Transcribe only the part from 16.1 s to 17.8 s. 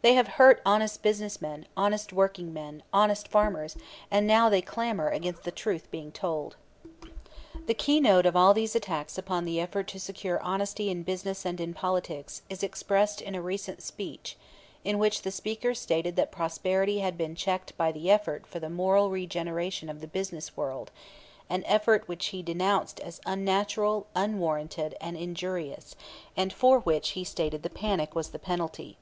that prosperity had been checked